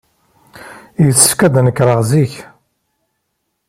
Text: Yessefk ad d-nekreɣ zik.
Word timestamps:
Yessefk 1.05 1.39
ad 1.47 1.51
d-nekreɣ 1.53 1.99
zik. 2.09 2.33